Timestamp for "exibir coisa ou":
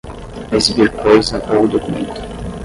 0.51-1.67